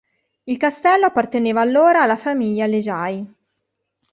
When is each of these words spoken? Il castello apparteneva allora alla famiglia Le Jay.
Il 0.45 0.57
castello 0.57 1.05
apparteneva 1.05 1.61
allora 1.61 2.01
alla 2.01 2.17
famiglia 2.17 2.65
Le 2.65 2.79
Jay. 2.81 3.33